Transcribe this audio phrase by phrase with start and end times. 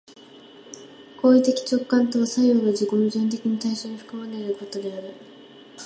[1.19, 5.13] 行為的直観とは作用が自己矛盾的に対象に含まれていることである。